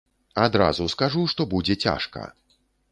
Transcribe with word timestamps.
Адразу 0.45 0.87
скажу, 0.95 1.21
што 1.35 1.41
будзе 1.53 1.81
цяжка. 1.87 2.29